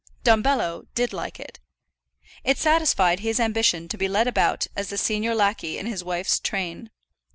Dumbello 0.23 0.87
did 0.95 1.13
like 1.13 1.39
it. 1.39 1.59
It 2.43 2.57
satisfied 2.57 3.19
his 3.19 3.39
ambition 3.39 3.87
to 3.89 3.99
be 3.99 4.07
led 4.07 4.25
about 4.25 4.65
as 4.75 4.89
the 4.89 4.97
senior 4.97 5.35
lacquey 5.35 5.77
in 5.77 5.85
his 5.85 6.03
wife's 6.03 6.39
train. 6.39 6.89